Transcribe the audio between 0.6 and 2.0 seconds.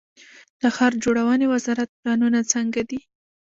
د ښار جوړونې وزارت